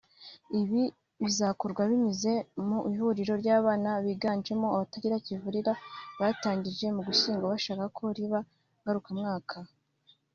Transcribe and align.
Ibiu 0.59 0.83
bizakorwa 1.23 1.81
binyuze 1.89 2.31
mu 2.67 2.79
ihuriro 2.93 3.33
ry’abana 3.41 3.89
biganjemo 4.05 4.65
abatagira 4.69 5.15
kivurira 5.25 5.73
batangije 6.19 6.85
mu 6.95 7.01
Gushyingo 7.07 7.43
bashaka 7.53 7.85
ko 7.97 8.03
riba 8.17 8.39
ngarukamwaka 8.81 9.57